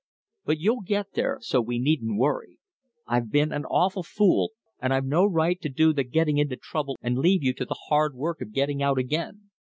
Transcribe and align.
But 0.45 0.57
you'll 0.57 0.81
get 0.81 1.11
there, 1.13 1.37
so 1.41 1.61
we 1.61 1.77
needn't 1.77 2.17
worry. 2.17 2.57
I've 3.05 3.29
been 3.29 3.51
an 3.51 3.65
awful 3.65 4.01
fool, 4.01 4.49
and 4.81 4.91
I've 4.91 5.05
no 5.05 5.23
right 5.27 5.61
to 5.61 5.69
do 5.69 5.93
the 5.93 6.03
getting 6.03 6.39
into 6.39 6.55
trouble 6.55 6.97
and 7.03 7.19
leave 7.19 7.43
you 7.43 7.53
to 7.53 7.65
the 7.65 7.77
hard 7.89 8.15
work 8.15 8.41
of 8.41 8.51
getting 8.51 8.81
out 8.81 8.97
again. 8.97 9.51